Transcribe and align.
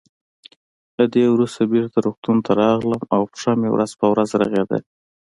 له 0.97 1.05
دې 1.13 1.25
وروسته 1.29 1.61
بېرته 1.73 1.97
روغتون 2.05 2.37
ته 2.45 2.51
راغلم 2.61 3.03
او 3.15 3.21
پښه 3.31 3.51
مې 3.59 3.69
ورځ 3.71 3.91
په 3.99 4.05
ورځ 4.11 4.29
رغېده. 4.41 4.79